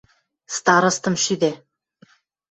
Старостым 0.55 1.15
шӱдӓ. 1.23 1.51